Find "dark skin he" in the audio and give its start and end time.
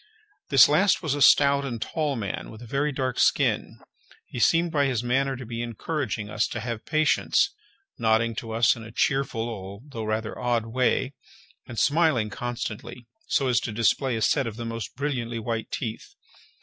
2.91-4.39